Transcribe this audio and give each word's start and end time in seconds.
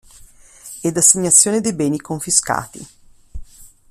Ed 0.81 0.97
assegnazione 0.97 1.61
dei 1.61 1.75
beni 1.75 2.01
confiscati. 2.01 2.83